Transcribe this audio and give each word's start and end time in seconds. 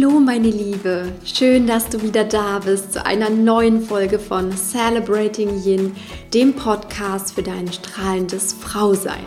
Hallo 0.00 0.18
meine 0.18 0.48
Liebe, 0.48 1.12
schön, 1.26 1.66
dass 1.66 1.90
du 1.90 2.00
wieder 2.00 2.24
da 2.24 2.60
bist 2.60 2.94
zu 2.94 3.04
einer 3.04 3.28
neuen 3.28 3.82
Folge 3.82 4.18
von 4.18 4.50
Celebrating 4.56 5.62
Yin, 5.62 5.94
dem 6.32 6.54
Podcast 6.54 7.34
für 7.34 7.42
dein 7.42 7.70
strahlendes 7.70 8.54
Frausein. 8.54 9.26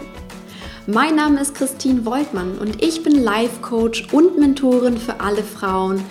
Mein 0.88 1.16
Name 1.16 1.40
ist 1.42 1.54
Christine 1.54 2.06
Woltmann 2.06 2.58
und 2.58 2.82
ich 2.82 3.04
bin 3.04 3.24
Life 3.24 3.62
Coach 3.62 4.08
und 4.12 4.40
Mentorin 4.40 4.98
für 4.98 5.20
alle 5.20 5.44
Frauen, 5.44 6.04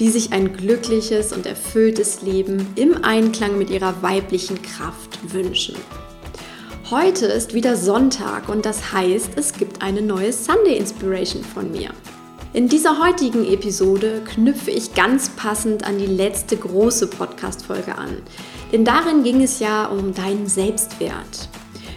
die 0.00 0.08
sich 0.08 0.32
ein 0.32 0.52
glückliches 0.52 1.32
und 1.32 1.46
erfülltes 1.46 2.22
Leben 2.22 2.66
im 2.74 3.04
Einklang 3.04 3.56
mit 3.56 3.70
ihrer 3.70 4.02
weiblichen 4.02 4.60
Kraft 4.62 5.32
wünschen. 5.32 5.76
Heute 6.90 7.26
ist 7.26 7.54
wieder 7.54 7.76
Sonntag 7.76 8.48
und 8.48 8.66
das 8.66 8.92
heißt, 8.92 9.30
es 9.36 9.52
gibt 9.52 9.80
eine 9.80 10.02
neue 10.02 10.32
Sunday 10.32 10.76
Inspiration 10.76 11.44
von 11.44 11.70
mir. 11.70 11.90
In 12.58 12.66
dieser 12.66 12.98
heutigen 12.98 13.44
Episode 13.44 14.20
knüpfe 14.24 14.72
ich 14.72 14.94
ganz 14.94 15.28
passend 15.28 15.84
an 15.84 15.96
die 15.96 16.06
letzte 16.06 16.56
große 16.56 17.06
Podcast-Folge 17.06 17.96
an. 17.96 18.16
Denn 18.72 18.84
darin 18.84 19.22
ging 19.22 19.44
es 19.44 19.60
ja 19.60 19.86
um 19.86 20.12
deinen 20.12 20.48
Selbstwert. 20.48 21.48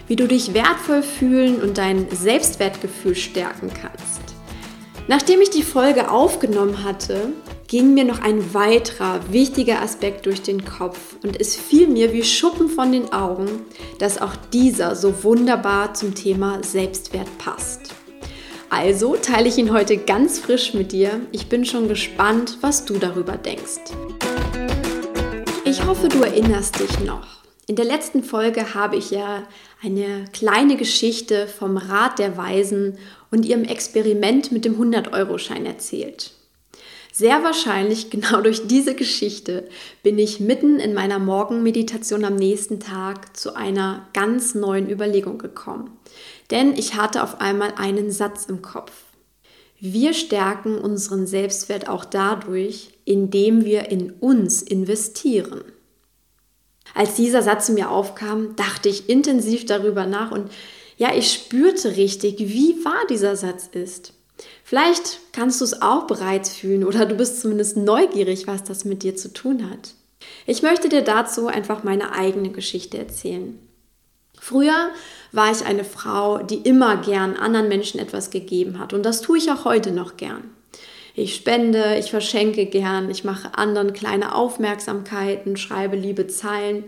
Wie 0.06 0.14
du 0.14 0.28
dich 0.28 0.54
wertvoll 0.54 1.02
fühlen 1.02 1.60
und 1.60 1.78
dein 1.78 2.06
Selbstwertgefühl 2.12 3.16
stärken 3.16 3.72
kannst. 3.74 4.20
Nachdem 5.08 5.40
ich 5.40 5.50
die 5.50 5.64
Folge 5.64 6.08
aufgenommen 6.08 6.84
hatte, 6.84 7.32
ging 7.66 7.94
mir 7.94 8.04
noch 8.04 8.22
ein 8.22 8.54
weiterer 8.54 9.18
wichtiger 9.32 9.82
Aspekt 9.82 10.26
durch 10.26 10.42
den 10.42 10.64
Kopf 10.64 11.16
und 11.24 11.40
es 11.40 11.56
fiel 11.56 11.88
mir 11.88 12.12
wie 12.12 12.22
Schuppen 12.22 12.68
von 12.68 12.92
den 12.92 13.12
Augen, 13.12 13.48
dass 13.98 14.22
auch 14.22 14.36
dieser 14.52 14.94
so 14.94 15.24
wunderbar 15.24 15.94
zum 15.94 16.14
Thema 16.14 16.62
Selbstwert 16.62 17.36
passt. 17.38 17.96
Also 18.72 19.16
teile 19.16 19.50
ich 19.50 19.58
ihn 19.58 19.70
heute 19.70 19.98
ganz 19.98 20.38
frisch 20.38 20.72
mit 20.72 20.92
dir. 20.92 21.20
Ich 21.30 21.50
bin 21.50 21.66
schon 21.66 21.88
gespannt, 21.88 22.56
was 22.62 22.86
du 22.86 22.94
darüber 22.94 23.36
denkst. 23.36 23.92
Ich 25.66 25.84
hoffe, 25.84 26.08
du 26.08 26.22
erinnerst 26.22 26.80
dich 26.80 27.00
noch. 27.00 27.26
In 27.66 27.76
der 27.76 27.84
letzten 27.84 28.24
Folge 28.24 28.72
habe 28.72 28.96
ich 28.96 29.10
ja 29.10 29.46
eine 29.82 30.24
kleine 30.32 30.76
Geschichte 30.76 31.48
vom 31.48 31.76
Rat 31.76 32.18
der 32.18 32.38
Weisen 32.38 32.96
und 33.30 33.44
ihrem 33.44 33.64
Experiment 33.64 34.52
mit 34.52 34.64
dem 34.64 34.80
100-Euro-Schein 34.80 35.66
erzählt. 35.66 36.32
Sehr 37.12 37.44
wahrscheinlich 37.44 38.08
genau 38.10 38.40
durch 38.40 38.66
diese 38.68 38.94
Geschichte 38.94 39.68
bin 40.02 40.18
ich 40.18 40.40
mitten 40.40 40.80
in 40.80 40.94
meiner 40.94 41.18
Morgenmeditation 41.18 42.24
am 42.24 42.36
nächsten 42.36 42.80
Tag 42.80 43.36
zu 43.36 43.54
einer 43.54 44.08
ganz 44.14 44.54
neuen 44.54 44.88
Überlegung 44.88 45.36
gekommen. 45.36 45.90
Denn 46.52 46.76
ich 46.76 46.94
hatte 46.94 47.22
auf 47.22 47.40
einmal 47.40 47.72
einen 47.76 48.12
Satz 48.12 48.44
im 48.44 48.60
Kopf. 48.60 48.92
Wir 49.80 50.12
stärken 50.12 50.78
unseren 50.78 51.26
Selbstwert 51.26 51.88
auch 51.88 52.04
dadurch, 52.04 52.90
indem 53.06 53.64
wir 53.64 53.90
in 53.90 54.12
uns 54.12 54.60
investieren. 54.62 55.62
Als 56.94 57.14
dieser 57.14 57.42
Satz 57.42 57.70
mir 57.70 57.90
aufkam, 57.90 58.54
dachte 58.54 58.90
ich 58.90 59.08
intensiv 59.08 59.64
darüber 59.64 60.06
nach 60.06 60.30
und 60.30 60.52
ja, 60.98 61.14
ich 61.14 61.32
spürte 61.32 61.96
richtig, 61.96 62.38
wie 62.38 62.84
wahr 62.84 63.06
dieser 63.08 63.34
Satz 63.34 63.70
ist. 63.72 64.12
Vielleicht 64.62 65.20
kannst 65.32 65.60
du 65.60 65.64
es 65.64 65.80
auch 65.80 66.06
bereits 66.06 66.54
fühlen 66.54 66.84
oder 66.84 67.06
du 67.06 67.14
bist 67.14 67.40
zumindest 67.40 67.78
neugierig, 67.78 68.46
was 68.46 68.62
das 68.62 68.84
mit 68.84 69.02
dir 69.02 69.16
zu 69.16 69.32
tun 69.32 69.70
hat. 69.70 69.94
Ich 70.46 70.62
möchte 70.62 70.90
dir 70.90 71.02
dazu 71.02 71.46
einfach 71.46 71.82
meine 71.82 72.12
eigene 72.12 72.50
Geschichte 72.50 72.98
erzählen. 72.98 73.58
Früher 74.44 74.90
war 75.30 75.52
ich 75.52 75.64
eine 75.64 75.84
Frau, 75.84 76.38
die 76.38 76.56
immer 76.56 76.96
gern 76.96 77.36
anderen 77.36 77.68
Menschen 77.68 78.00
etwas 78.00 78.30
gegeben 78.30 78.80
hat 78.80 78.92
und 78.92 79.04
das 79.04 79.20
tue 79.20 79.38
ich 79.38 79.52
auch 79.52 79.64
heute 79.64 79.92
noch 79.92 80.16
gern. 80.16 80.50
Ich 81.14 81.36
spende, 81.36 81.96
ich 81.96 82.10
verschenke 82.10 82.66
gern, 82.66 83.08
ich 83.08 83.22
mache 83.22 83.56
anderen 83.56 83.92
kleine 83.92 84.34
Aufmerksamkeiten, 84.34 85.56
schreibe 85.56 85.94
liebe 85.94 86.26
Zeilen. 86.26 86.82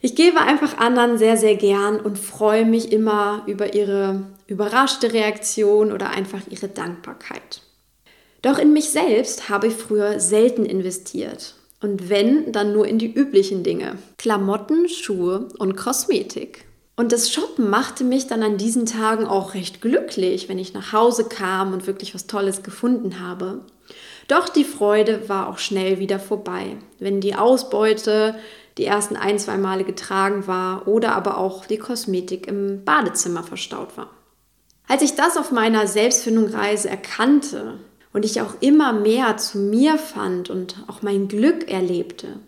Ich 0.00 0.16
gebe 0.16 0.40
einfach 0.40 0.78
anderen 0.78 1.16
sehr, 1.16 1.36
sehr 1.36 1.54
gern 1.54 2.00
und 2.00 2.18
freue 2.18 2.64
mich 2.64 2.90
immer 2.90 3.44
über 3.46 3.74
ihre 3.74 4.26
überraschte 4.48 5.12
Reaktion 5.12 5.92
oder 5.92 6.10
einfach 6.10 6.40
ihre 6.50 6.66
Dankbarkeit. 6.66 7.62
Doch 8.42 8.58
in 8.58 8.72
mich 8.72 8.90
selbst 8.90 9.48
habe 9.48 9.68
ich 9.68 9.74
früher 9.74 10.18
selten 10.18 10.66
investiert. 10.66 11.54
Und 11.84 12.08
wenn, 12.08 12.50
dann 12.50 12.72
nur 12.72 12.86
in 12.86 12.96
die 12.96 13.12
üblichen 13.12 13.62
Dinge. 13.62 13.98
Klamotten, 14.16 14.88
Schuhe 14.88 15.50
und 15.58 15.76
Kosmetik. 15.76 16.64
Und 16.96 17.12
das 17.12 17.30
Shoppen 17.30 17.68
machte 17.68 18.04
mich 18.04 18.26
dann 18.26 18.42
an 18.42 18.56
diesen 18.56 18.86
Tagen 18.86 19.26
auch 19.26 19.52
recht 19.52 19.82
glücklich, 19.82 20.48
wenn 20.48 20.58
ich 20.58 20.72
nach 20.72 20.94
Hause 20.94 21.26
kam 21.26 21.74
und 21.74 21.86
wirklich 21.86 22.14
was 22.14 22.26
Tolles 22.26 22.62
gefunden 22.62 23.20
habe. 23.20 23.66
Doch 24.28 24.48
die 24.48 24.64
Freude 24.64 25.28
war 25.28 25.46
auch 25.46 25.58
schnell 25.58 25.98
wieder 25.98 26.18
vorbei, 26.18 26.78
wenn 27.00 27.20
die 27.20 27.34
Ausbeute 27.34 28.34
die 28.78 28.86
ersten 28.86 29.16
ein, 29.16 29.38
zwei 29.38 29.58
Male 29.58 29.84
getragen 29.84 30.46
war 30.46 30.88
oder 30.88 31.14
aber 31.14 31.36
auch 31.36 31.66
die 31.66 31.76
Kosmetik 31.76 32.46
im 32.46 32.86
Badezimmer 32.86 33.42
verstaut 33.42 33.98
war. 33.98 34.08
Als 34.88 35.02
ich 35.02 35.16
das 35.16 35.36
auf 35.36 35.52
meiner 35.52 35.86
Selbstfindungsreise 35.86 36.88
erkannte 36.88 37.74
und 38.14 38.24
ich 38.24 38.40
auch 38.40 38.54
immer 38.60 38.94
mehr 38.94 39.36
zu 39.36 39.58
mir 39.58 39.98
fand 39.98 40.48
und 40.48 40.76
auch 40.86 41.02
mein 41.02 41.28
Glück 41.28 41.70
erlebte, 41.70 42.38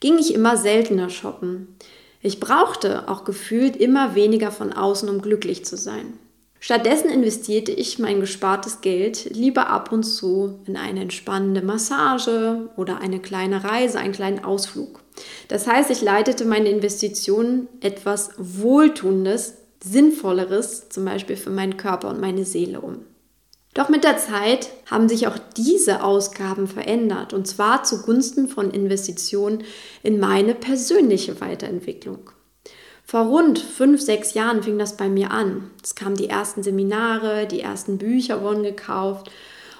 ging 0.00 0.18
ich 0.18 0.34
immer 0.34 0.58
seltener 0.58 1.08
shoppen. 1.08 1.76
Ich 2.20 2.40
brauchte 2.40 3.08
auch 3.08 3.24
gefühlt 3.24 3.76
immer 3.76 4.14
weniger 4.14 4.50
von 4.50 4.72
außen, 4.74 5.08
um 5.08 5.22
glücklich 5.22 5.64
zu 5.64 5.76
sein. 5.76 6.18
Stattdessen 6.58 7.10
investierte 7.10 7.70
ich 7.70 8.00
mein 8.00 8.20
gespartes 8.20 8.80
Geld 8.80 9.30
lieber 9.32 9.68
ab 9.68 9.92
und 9.92 10.02
zu 10.02 10.58
in 10.66 10.76
eine 10.76 11.02
entspannende 11.02 11.62
Massage 11.62 12.68
oder 12.76 12.98
eine 13.00 13.20
kleine 13.20 13.62
Reise, 13.62 14.00
einen 14.00 14.12
kleinen 14.12 14.42
Ausflug. 14.42 15.00
Das 15.46 15.68
heißt, 15.68 15.90
ich 15.90 16.02
leitete 16.02 16.44
meine 16.44 16.68
Investitionen 16.68 17.68
etwas 17.80 18.30
Wohltuendes, 18.38 19.54
Sinnvolleres, 19.84 20.88
zum 20.88 21.04
Beispiel 21.04 21.36
für 21.36 21.50
meinen 21.50 21.76
Körper 21.76 22.08
und 22.08 22.20
meine 22.20 22.44
Seele 22.44 22.80
um. 22.80 23.04
Doch 23.76 23.88
mit 23.88 24.04
der 24.04 24.16
Zeit 24.16 24.70
haben 24.90 25.08
sich 25.08 25.28
auch 25.28 25.36
diese 25.56 26.02
Ausgaben 26.02 26.66
verändert 26.66 27.32
und 27.34 27.46
zwar 27.46 27.84
zugunsten 27.84 28.48
von 28.48 28.70
Investitionen 28.70 29.64
in 30.02 30.18
meine 30.18 30.54
persönliche 30.54 31.40
Weiterentwicklung. 31.40 32.30
Vor 33.04 33.26
rund 33.26 33.58
fünf, 33.58 34.00
sechs 34.00 34.34
Jahren 34.34 34.62
fing 34.62 34.78
das 34.78 34.96
bei 34.96 35.08
mir 35.08 35.30
an. 35.30 35.70
Es 35.84 35.94
kamen 35.94 36.16
die 36.16 36.28
ersten 36.28 36.62
Seminare, 36.62 37.46
die 37.46 37.60
ersten 37.60 37.98
Bücher 37.98 38.42
wurden 38.42 38.62
gekauft 38.62 39.30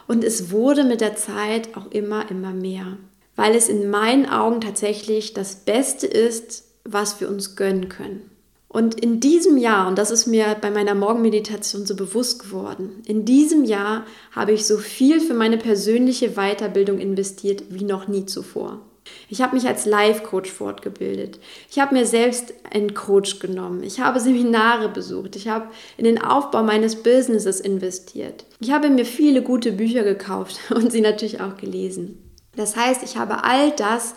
und 0.06 0.22
es 0.22 0.50
wurde 0.52 0.84
mit 0.84 1.00
der 1.00 1.16
Zeit 1.16 1.76
auch 1.76 1.90
immer, 1.90 2.30
immer 2.30 2.52
mehr 2.52 2.98
weil 3.36 3.54
es 3.54 3.68
in 3.68 3.88
meinen 3.88 4.28
Augen 4.28 4.60
tatsächlich 4.60 5.34
das 5.34 5.54
Beste 5.56 6.06
ist, 6.06 6.64
was 6.84 7.20
wir 7.20 7.28
uns 7.28 7.54
gönnen 7.54 7.88
können. 7.88 8.30
Und 8.76 9.00
in 9.00 9.20
diesem 9.20 9.56
Jahr, 9.56 9.88
und 9.88 9.96
das 9.96 10.10
ist 10.10 10.26
mir 10.26 10.54
bei 10.60 10.70
meiner 10.70 10.94
Morgenmeditation 10.94 11.86
so 11.86 11.96
bewusst 11.96 12.42
geworden, 12.42 13.02
in 13.06 13.24
diesem 13.24 13.64
Jahr 13.64 14.04
habe 14.32 14.52
ich 14.52 14.66
so 14.66 14.76
viel 14.76 15.18
für 15.18 15.32
meine 15.32 15.56
persönliche 15.56 16.32
Weiterbildung 16.32 16.98
investiert 16.98 17.62
wie 17.70 17.84
noch 17.84 18.06
nie 18.06 18.26
zuvor. 18.26 18.82
Ich 19.30 19.40
habe 19.40 19.56
mich 19.56 19.66
als 19.66 19.86
Life-Coach 19.86 20.50
fortgebildet. 20.50 21.40
Ich 21.70 21.78
habe 21.78 21.94
mir 21.94 22.04
selbst 22.04 22.52
einen 22.70 22.92
Coach 22.92 23.38
genommen. 23.38 23.82
Ich 23.82 24.00
habe 24.00 24.20
Seminare 24.20 24.90
besucht. 24.90 25.36
Ich 25.36 25.48
habe 25.48 25.68
in 25.96 26.04
den 26.04 26.20
Aufbau 26.20 26.62
meines 26.62 26.96
Businesses 26.96 27.60
investiert. 27.60 28.44
Ich 28.60 28.72
habe 28.72 28.90
mir 28.90 29.06
viele 29.06 29.40
gute 29.40 29.72
Bücher 29.72 30.02
gekauft 30.02 30.58
und 30.68 30.92
sie 30.92 31.00
natürlich 31.00 31.40
auch 31.40 31.56
gelesen. 31.56 32.30
Das 32.56 32.76
heißt, 32.76 33.02
ich 33.02 33.16
habe 33.16 33.42
all 33.42 33.70
das 33.70 34.14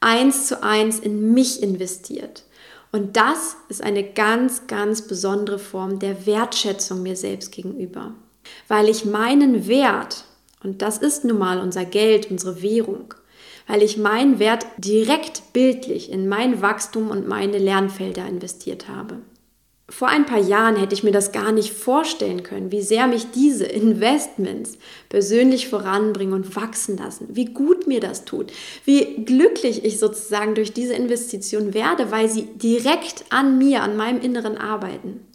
eins 0.00 0.48
zu 0.48 0.62
eins 0.62 0.98
in 0.98 1.32
mich 1.32 1.62
investiert. 1.62 2.42
Und 2.92 3.16
das 3.16 3.56
ist 3.70 3.82
eine 3.82 4.04
ganz, 4.04 4.66
ganz 4.66 5.02
besondere 5.02 5.58
Form 5.58 5.98
der 5.98 6.26
Wertschätzung 6.26 7.02
mir 7.02 7.16
selbst 7.16 7.50
gegenüber. 7.50 8.12
Weil 8.68 8.88
ich 8.88 9.06
meinen 9.06 9.66
Wert, 9.66 10.24
und 10.62 10.82
das 10.82 10.98
ist 10.98 11.24
nun 11.24 11.38
mal 11.38 11.58
unser 11.58 11.86
Geld, 11.86 12.30
unsere 12.30 12.60
Währung, 12.60 13.14
weil 13.66 13.82
ich 13.82 13.96
meinen 13.96 14.38
Wert 14.38 14.66
direkt 14.76 15.54
bildlich 15.54 16.12
in 16.12 16.28
mein 16.28 16.60
Wachstum 16.60 17.10
und 17.10 17.26
meine 17.26 17.58
Lernfelder 17.58 18.26
investiert 18.26 18.88
habe. 18.88 19.18
Vor 19.94 20.08
ein 20.08 20.24
paar 20.24 20.40
Jahren 20.40 20.76
hätte 20.76 20.94
ich 20.94 21.02
mir 21.02 21.12
das 21.12 21.32
gar 21.32 21.52
nicht 21.52 21.70
vorstellen 21.70 22.42
können, 22.42 22.72
wie 22.72 22.80
sehr 22.80 23.06
mich 23.06 23.30
diese 23.30 23.66
Investments 23.66 24.78
persönlich 25.10 25.68
voranbringen 25.68 26.32
und 26.32 26.56
wachsen 26.56 26.96
lassen, 26.96 27.28
wie 27.32 27.44
gut 27.44 27.86
mir 27.86 28.00
das 28.00 28.24
tut, 28.24 28.52
wie 28.86 29.22
glücklich 29.26 29.84
ich 29.84 29.98
sozusagen 29.98 30.54
durch 30.54 30.72
diese 30.72 30.94
Investition 30.94 31.74
werde, 31.74 32.10
weil 32.10 32.30
sie 32.30 32.44
direkt 32.54 33.26
an 33.28 33.58
mir, 33.58 33.82
an 33.82 33.94
meinem 33.98 34.22
Inneren 34.22 34.56
arbeiten. 34.56 35.26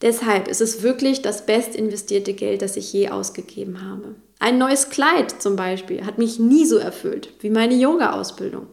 Deshalb 0.00 0.48
ist 0.48 0.62
es 0.62 0.82
wirklich 0.82 1.20
das 1.20 1.44
best 1.44 1.76
investierte 1.76 2.32
Geld, 2.32 2.62
das 2.62 2.78
ich 2.78 2.90
je 2.90 3.10
ausgegeben 3.10 3.84
habe. 3.84 4.14
Ein 4.38 4.56
neues 4.56 4.88
Kleid 4.88 5.42
zum 5.42 5.54
Beispiel 5.54 6.06
hat 6.06 6.16
mich 6.16 6.38
nie 6.38 6.64
so 6.64 6.78
erfüllt 6.78 7.34
wie 7.40 7.50
meine 7.50 7.74
Yoga-Ausbildung. 7.74 8.68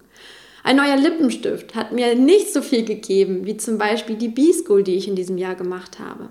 Ein 0.65 0.77
neuer 0.77 0.97
Lippenstift 0.97 1.75
hat 1.75 1.91
mir 1.91 2.15
nicht 2.15 2.51
so 2.51 2.63
viel 2.63 2.83
gegeben 2.83 3.45
wie 3.45 3.55
zum 3.55 3.77
Beispiel 3.77 4.15
die 4.15 4.29
B-School, 4.29 4.81
die 4.81 4.95
ich 4.95 5.07
in 5.07 5.15
diesem 5.15 5.37
Jahr 5.37 5.53
gemacht 5.53 5.99
habe. 5.99 6.29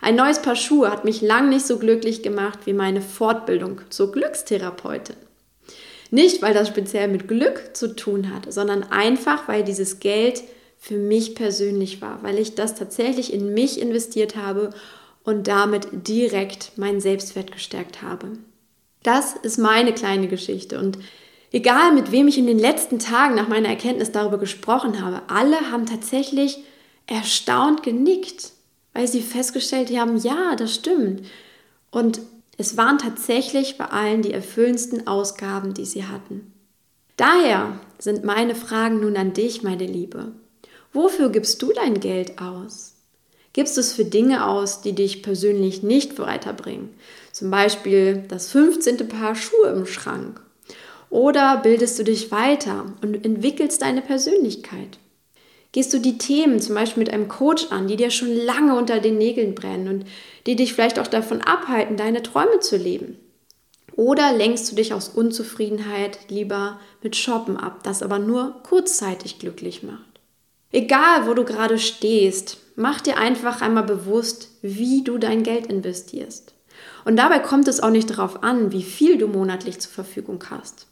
Ein 0.00 0.14
neues 0.14 0.40
Paar 0.40 0.54
Schuhe 0.54 0.92
hat 0.92 1.04
mich 1.04 1.22
lang 1.22 1.48
nicht 1.48 1.66
so 1.66 1.76
glücklich 1.76 2.22
gemacht 2.22 2.60
wie 2.66 2.72
meine 2.72 3.02
Fortbildung 3.02 3.80
zur 3.90 4.12
Glückstherapeutin. 4.12 5.16
Nicht, 6.12 6.40
weil 6.40 6.54
das 6.54 6.68
speziell 6.68 7.08
mit 7.08 7.26
Glück 7.26 7.70
zu 7.72 7.96
tun 7.96 8.32
hat, 8.32 8.52
sondern 8.52 8.84
einfach, 8.84 9.48
weil 9.48 9.64
dieses 9.64 9.98
Geld 9.98 10.44
für 10.78 10.96
mich 10.96 11.34
persönlich 11.34 12.00
war, 12.00 12.22
weil 12.22 12.38
ich 12.38 12.54
das 12.54 12.76
tatsächlich 12.76 13.32
in 13.32 13.54
mich 13.54 13.80
investiert 13.80 14.36
habe 14.36 14.70
und 15.24 15.48
damit 15.48 15.88
direkt 16.06 16.78
meinen 16.78 17.00
Selbstwert 17.00 17.50
gestärkt 17.50 18.02
habe. 18.02 18.38
Das 19.02 19.34
ist 19.34 19.58
meine 19.58 19.92
kleine 19.92 20.28
Geschichte 20.28 20.78
und 20.78 20.98
egal 21.52 21.92
mit 21.92 22.12
wem 22.12 22.28
ich 22.28 22.38
in 22.38 22.46
den 22.46 22.58
letzten 22.58 22.98
Tagen 22.98 23.34
nach 23.34 23.48
meiner 23.48 23.68
Erkenntnis 23.68 24.12
darüber 24.12 24.38
gesprochen 24.38 25.02
habe, 25.02 25.22
alle 25.28 25.70
haben 25.70 25.86
tatsächlich 25.86 26.58
erstaunt 27.06 27.82
genickt, 27.82 28.52
weil 28.92 29.08
sie 29.08 29.22
festgestellt 29.22 29.90
haben, 29.96 30.18
ja, 30.18 30.56
das 30.56 30.74
stimmt. 30.74 31.26
Und 31.90 32.20
es 32.56 32.76
waren 32.76 32.98
tatsächlich 32.98 33.78
bei 33.78 33.86
allen 33.86 34.22
die 34.22 34.32
erfüllendsten 34.32 35.06
Ausgaben, 35.06 35.74
die 35.74 35.84
sie 35.84 36.04
hatten. 36.04 36.52
Daher 37.16 37.78
sind 37.98 38.24
meine 38.24 38.54
Fragen 38.54 39.00
nun 39.00 39.16
an 39.16 39.32
dich, 39.32 39.62
meine 39.62 39.86
Liebe. 39.86 40.32
Wofür 40.92 41.30
gibst 41.30 41.62
du 41.62 41.72
dein 41.72 42.00
Geld 42.00 42.40
aus? 42.40 42.94
Gibst 43.52 43.76
du 43.76 43.80
es 43.80 43.92
für 43.92 44.04
Dinge 44.04 44.46
aus, 44.46 44.82
die 44.82 44.94
dich 44.94 45.22
persönlich 45.22 45.82
nicht 45.82 46.18
weiterbringen? 46.18 46.94
Zum 47.32 47.50
Beispiel 47.50 48.24
das 48.28 48.50
15. 48.52 49.08
Paar 49.08 49.34
Schuhe 49.34 49.68
im 49.70 49.86
Schrank. 49.86 50.40
Oder 51.10 51.58
bildest 51.58 51.98
du 51.98 52.04
dich 52.04 52.30
weiter 52.30 52.86
und 53.02 53.24
entwickelst 53.24 53.82
deine 53.82 54.02
Persönlichkeit? 54.02 54.98
Gehst 55.72 55.92
du 55.92 55.98
die 55.98 56.18
Themen 56.18 56.60
zum 56.60 56.74
Beispiel 56.74 57.02
mit 57.02 57.12
einem 57.12 57.28
Coach 57.28 57.66
an, 57.70 57.88
die 57.88 57.96
dir 57.96 58.10
schon 58.10 58.34
lange 58.34 58.76
unter 58.76 59.00
den 59.00 59.18
Nägeln 59.18 59.54
brennen 59.54 59.88
und 59.88 60.04
die 60.46 60.56
dich 60.56 60.72
vielleicht 60.72 60.98
auch 60.98 61.06
davon 61.06 61.42
abhalten, 61.42 61.96
deine 61.96 62.22
Träume 62.22 62.60
zu 62.60 62.76
leben? 62.76 63.18
Oder 63.94 64.32
lenkst 64.32 64.70
du 64.70 64.76
dich 64.76 64.94
aus 64.94 65.08
Unzufriedenheit 65.08 66.18
lieber 66.28 66.78
mit 67.02 67.16
Shoppen 67.16 67.56
ab, 67.56 67.80
das 67.82 68.02
aber 68.02 68.18
nur 68.18 68.62
kurzzeitig 68.62 69.38
glücklich 69.38 69.82
macht? 69.82 70.20
Egal, 70.70 71.26
wo 71.26 71.34
du 71.34 71.44
gerade 71.44 71.78
stehst, 71.78 72.58
mach 72.76 73.00
dir 73.00 73.18
einfach 73.18 73.60
einmal 73.60 73.82
bewusst, 73.82 74.50
wie 74.62 75.02
du 75.02 75.18
dein 75.18 75.42
Geld 75.42 75.66
investierst. 75.66 76.54
Und 77.04 77.16
dabei 77.16 77.40
kommt 77.40 77.68
es 77.68 77.80
auch 77.80 77.90
nicht 77.90 78.10
darauf 78.10 78.42
an, 78.42 78.70
wie 78.70 78.82
viel 78.82 79.18
du 79.18 79.26
monatlich 79.26 79.80
zur 79.80 79.90
Verfügung 79.90 80.44
hast. 80.50 80.86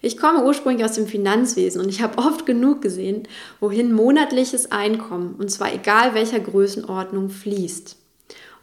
Ich 0.00 0.16
komme 0.16 0.44
ursprünglich 0.44 0.84
aus 0.84 0.94
dem 0.94 1.06
Finanzwesen 1.06 1.80
und 1.80 1.88
ich 1.88 2.02
habe 2.02 2.18
oft 2.18 2.46
genug 2.46 2.82
gesehen, 2.82 3.28
wohin 3.60 3.92
monatliches 3.92 4.72
Einkommen, 4.72 5.34
und 5.38 5.50
zwar 5.50 5.72
egal 5.72 6.14
welcher 6.14 6.40
Größenordnung, 6.40 7.30
fließt. 7.30 7.96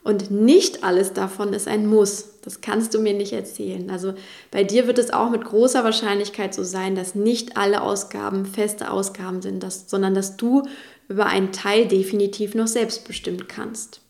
Und 0.02 0.32
nicht 0.32 0.84
alles 0.84 1.14
davon 1.14 1.54
ist 1.54 1.68
ein 1.68 1.86
Muss. 1.86 2.40
Das 2.42 2.62
kannst 2.62 2.94
du 2.94 3.00
mir 3.00 3.14
nicht 3.14 3.34
erzählen. 3.34 3.90
Also 3.90 4.14
bei 4.50 4.64
dir 4.64 4.88
wird 4.88 4.98
es 4.98 5.12
auch 5.12 5.30
mit 5.30 5.44
großer 5.44 5.84
Wahrscheinlichkeit 5.84 6.54
so 6.54 6.64
sein, 6.64 6.96
dass 6.96 7.16
nicht 7.16 7.58
alle 7.58 7.82
Ausgaben 7.82 8.46
feste 8.46 8.92
Ausgaben 8.92 9.42
sind, 9.42 9.62
dass, 9.62 9.90
sondern 9.90 10.14
dass 10.14 10.38
du 10.38 10.64
über 11.10 11.26
einen 11.26 11.52
Teil 11.52 11.88
definitiv 11.88 12.56
noch 12.56 12.68
selbstbestimmt 12.68 13.50
kannst. 13.50 14.02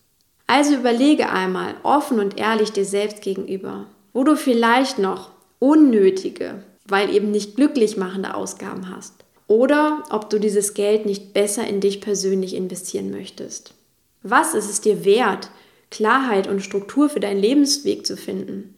Also 0.46 0.76
überlege 0.76 1.30
einmal 1.30 1.76
offen 1.84 2.20
und 2.20 2.40
ehrlich 2.40 2.72
dir 2.72 2.86
selbst 2.86 3.22
gegenüber, 3.22 3.88
wo 4.14 4.24
du 4.24 4.36
vielleicht 4.36 5.00
noch 5.00 5.32
unnötige, 5.60 6.64
weil 6.92 7.14
eben 7.14 7.32
nicht 7.32 7.56
glücklich 7.56 7.98
machende 7.98 8.36
Ausgaben 8.36 8.96
hast. 8.96 9.14
Oder 9.48 10.04
ob 10.10 10.30
du 10.30 10.40
dieses 10.40 10.74
Geld 10.74 11.06
nicht 11.06 11.34
besser 11.34 11.66
in 11.66 11.82
dich 11.82 12.02
persönlich 12.02 12.54
investieren 12.54 13.10
möchtest. 13.12 13.74
Was 14.22 14.54
ist 14.54 14.70
es 14.70 14.82
dir 14.82 15.06
wert, 15.06 15.50
Klarheit 15.90 16.48
und 16.48 16.62
Struktur 16.62 17.10
für 17.10 17.20
deinen 17.20 17.42
Lebensweg 17.42 18.06
zu 18.06 18.16
finden? 18.16 18.76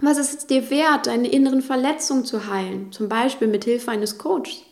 Was 0.00 0.18
ist 0.18 0.38
es 0.38 0.46
dir 0.46 0.70
wert, 0.70 1.06
deine 1.06 1.28
inneren 1.28 1.62
Verletzungen 1.62 2.24
zu 2.24 2.46
heilen, 2.48 2.90
zum 2.92 3.08
Beispiel 3.08 3.48
mit 3.48 3.64
Hilfe 3.64 3.90
eines 3.90 4.18
Coaches? 4.18 4.62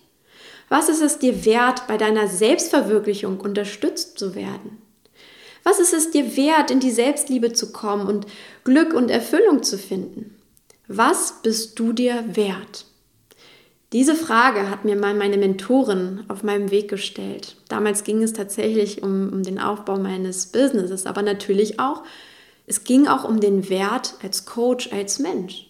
Was 0.68 0.88
ist 0.88 1.02
es 1.02 1.18
dir 1.18 1.44
wert, 1.44 1.86
bei 1.86 1.96
deiner 1.96 2.28
Selbstverwirklichung 2.28 3.40
unterstützt 3.40 4.18
zu 4.18 4.34
werden? 4.34 4.78
Was 5.64 5.78
ist 5.78 5.92
es 5.92 6.10
dir 6.10 6.36
wert, 6.36 6.70
in 6.70 6.80
die 6.80 6.90
Selbstliebe 6.90 7.52
zu 7.52 7.72
kommen 7.72 8.06
und 8.06 8.26
Glück 8.64 8.94
und 8.94 9.10
Erfüllung 9.10 9.62
zu 9.62 9.78
finden? 9.78 10.37
Was 10.90 11.42
bist 11.42 11.78
du 11.78 11.92
dir 11.92 12.24
wert? 12.34 12.86
Diese 13.92 14.14
Frage 14.14 14.70
hat 14.70 14.86
mir 14.86 14.96
mal 14.96 15.12
meine 15.12 15.36
Mentorin 15.36 16.24
auf 16.28 16.42
meinem 16.42 16.70
Weg 16.70 16.88
gestellt. 16.88 17.56
Damals 17.68 18.04
ging 18.04 18.22
es 18.22 18.32
tatsächlich 18.32 19.02
um, 19.02 19.30
um 19.30 19.42
den 19.42 19.60
Aufbau 19.60 19.98
meines 19.98 20.46
Businesses, 20.46 21.04
aber 21.04 21.20
natürlich 21.20 21.78
auch, 21.78 22.04
es 22.66 22.84
ging 22.84 23.06
auch 23.06 23.24
um 23.24 23.38
den 23.38 23.68
Wert 23.68 24.14
als 24.22 24.46
Coach, 24.46 24.90
als 24.90 25.18
Mensch. 25.18 25.66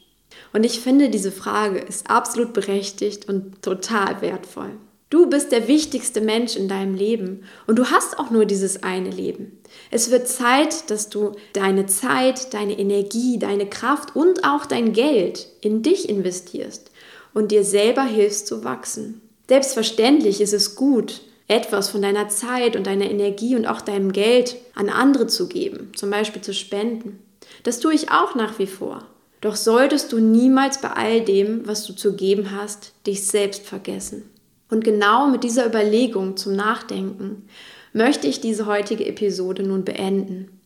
Und 0.52 0.64
ich 0.64 0.78
finde, 0.78 1.10
diese 1.10 1.32
Frage 1.32 1.80
ist 1.80 2.08
absolut 2.08 2.52
berechtigt 2.52 3.28
und 3.28 3.60
total 3.60 4.22
wertvoll. 4.22 4.70
Du 5.10 5.26
bist 5.30 5.52
der 5.52 5.68
wichtigste 5.68 6.20
Mensch 6.20 6.54
in 6.54 6.68
deinem 6.68 6.94
Leben 6.94 7.44
und 7.66 7.78
du 7.78 7.90
hast 7.90 8.18
auch 8.18 8.30
nur 8.30 8.44
dieses 8.44 8.82
eine 8.82 9.08
Leben. 9.08 9.58
Es 9.90 10.10
wird 10.10 10.28
Zeit, 10.28 10.90
dass 10.90 11.08
du 11.08 11.32
deine 11.54 11.86
Zeit, 11.86 12.52
deine 12.52 12.78
Energie, 12.78 13.38
deine 13.38 13.66
Kraft 13.66 14.14
und 14.14 14.44
auch 14.44 14.66
dein 14.66 14.92
Geld 14.92 15.46
in 15.62 15.82
dich 15.82 16.10
investierst 16.10 16.90
und 17.32 17.52
dir 17.52 17.64
selber 17.64 18.02
hilfst 18.02 18.46
zu 18.46 18.64
wachsen. 18.64 19.22
Selbstverständlich 19.48 20.42
ist 20.42 20.52
es 20.52 20.74
gut, 20.74 21.22
etwas 21.46 21.88
von 21.88 22.02
deiner 22.02 22.28
Zeit 22.28 22.76
und 22.76 22.86
deiner 22.86 23.10
Energie 23.10 23.56
und 23.56 23.66
auch 23.66 23.80
deinem 23.80 24.12
Geld 24.12 24.56
an 24.74 24.90
andere 24.90 25.26
zu 25.26 25.48
geben, 25.48 25.90
zum 25.96 26.10
Beispiel 26.10 26.42
zu 26.42 26.52
spenden. 26.52 27.18
Das 27.62 27.80
tue 27.80 27.94
ich 27.94 28.10
auch 28.10 28.34
nach 28.34 28.58
wie 28.58 28.66
vor. 28.66 29.06
Doch 29.40 29.56
solltest 29.56 30.12
du 30.12 30.18
niemals 30.18 30.82
bei 30.82 30.90
all 30.90 31.22
dem, 31.22 31.66
was 31.66 31.86
du 31.86 31.94
zu 31.94 32.14
geben 32.14 32.50
hast, 32.50 32.92
dich 33.06 33.26
selbst 33.26 33.64
vergessen. 33.64 34.28
Und 34.70 34.84
genau 34.84 35.28
mit 35.28 35.44
dieser 35.44 35.66
Überlegung 35.66 36.36
zum 36.36 36.54
Nachdenken 36.54 37.48
möchte 37.92 38.26
ich 38.26 38.40
diese 38.40 38.66
heutige 38.66 39.06
Episode 39.06 39.62
nun 39.62 39.84
beenden. 39.84 40.60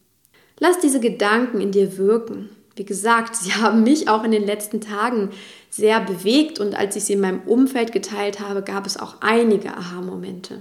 Lass 0.59 0.79
diese 0.81 1.01
Gedanken 1.01 1.61
in 1.61 1.73
dir 1.73 1.99
wirken. 1.99 2.51
Wie 2.77 2.85
gesagt, 2.85 3.37
sie 3.37 3.55
haben 3.55 3.83
mich 3.83 4.09
auch 4.09 4.25
in 4.25 4.33
den 4.33 4.45
letzten 4.45 4.81
Tagen 4.81 5.31
sehr 5.71 6.01
bewegt 6.01 6.59
und 6.59 6.75
als 6.75 6.97
ich 6.97 7.05
sie 7.05 7.15
in 7.15 7.21
meinem 7.21 7.43
Umfeld 7.47 7.93
geteilt 7.93 8.41
habe, 8.41 8.63
gab 8.63 8.87
es 8.87 8.97
auch 8.97 9.17
einige 9.21 9.77
Aha-Momente. 9.77 10.59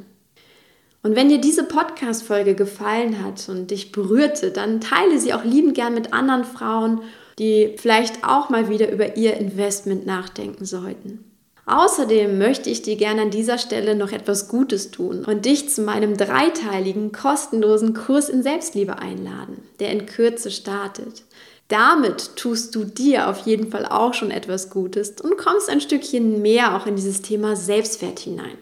Und 1.03 1.15
wenn 1.15 1.29
dir 1.29 1.41
diese 1.41 1.63
Podcast-Folge 1.63 2.53
gefallen 2.53 3.23
hat 3.23 3.49
und 3.49 3.71
dich 3.71 3.91
berührte, 3.91 4.51
dann 4.51 4.81
teile 4.81 5.19
sie 5.19 5.33
auch 5.33 5.43
liebend 5.43 5.73
gern 5.73 5.95
mit 5.95 6.13
anderen 6.13 6.43
Frauen, 6.43 7.01
die 7.39 7.73
vielleicht 7.77 8.23
auch 8.23 8.49
mal 8.49 8.69
wieder 8.69 8.91
über 8.91 9.17
ihr 9.17 9.35
Investment 9.37 10.05
nachdenken 10.05 10.63
sollten. 10.63 11.30
Außerdem 11.65 12.37
möchte 12.37 12.69
ich 12.69 12.81
dir 12.81 12.95
gerne 12.95 13.23
an 13.23 13.29
dieser 13.29 13.57
Stelle 13.57 13.95
noch 13.95 14.11
etwas 14.11 14.47
Gutes 14.47 14.91
tun 14.91 15.23
und 15.25 15.45
dich 15.45 15.69
zu 15.69 15.83
meinem 15.83 16.17
dreiteiligen 16.17 17.11
kostenlosen 17.11 17.93
Kurs 17.93 18.29
in 18.29 18.43
Selbstliebe 18.43 18.97
einladen, 18.97 19.63
der 19.79 19.91
in 19.91 20.05
Kürze 20.05 20.51
startet. 20.51 21.23
Damit 21.67 22.35
tust 22.35 22.75
du 22.75 22.83
dir 22.83 23.29
auf 23.29 23.45
jeden 23.45 23.71
Fall 23.71 23.85
auch 23.85 24.13
schon 24.13 24.31
etwas 24.31 24.69
Gutes 24.69 25.13
und 25.21 25.37
kommst 25.37 25.69
ein 25.69 25.79
Stückchen 25.79 26.41
mehr 26.41 26.75
auch 26.75 26.85
in 26.85 26.97
dieses 26.97 27.21
Thema 27.21 27.55
Selbstwert 27.55 28.19
hinein. 28.19 28.57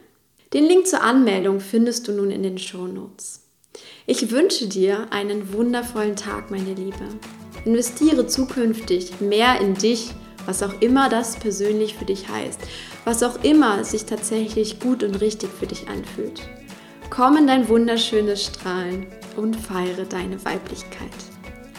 Den 0.53 0.65
Link 0.65 0.85
zur 0.85 1.01
Anmeldung 1.01 1.59
findest 1.59 2.07
du 2.07 2.11
nun 2.11 2.29
in 2.29 2.43
den 2.43 2.57
Show 2.57 2.85
Notes. 2.85 3.41
Ich 4.05 4.31
wünsche 4.31 4.67
dir 4.67 5.07
einen 5.11 5.53
wundervollen 5.53 6.15
Tag, 6.15 6.51
meine 6.51 6.73
Liebe. 6.73 7.05
Investiere 7.65 8.27
zukünftig 8.27 9.21
mehr 9.21 9.59
in 9.61 9.75
dich, 9.75 10.11
was 10.49 10.63
auch 10.63 10.81
immer 10.81 11.09
das 11.09 11.35
persönlich 11.35 11.93
für 11.93 12.05
dich 12.05 12.27
heißt, 12.27 12.59
was 13.05 13.21
auch 13.21 13.43
immer 13.43 13.83
sich 13.83 14.05
tatsächlich 14.05 14.79
gut 14.79 15.03
und 15.03 15.21
richtig 15.21 15.51
für 15.51 15.67
dich 15.67 15.87
anfühlt. 15.87 16.41
Komm 17.11 17.37
in 17.37 17.45
dein 17.45 17.69
wunderschönes 17.69 18.45
Strahlen 18.45 19.05
und 19.37 19.55
feiere 19.55 20.05
deine 20.05 20.43
Weiblichkeit. 20.43 21.11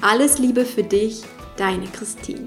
Alles 0.02 0.38
Liebe 0.38 0.64
für 0.64 0.84
dich, 0.84 1.22
deine 1.56 1.86
Christine. 1.88 2.46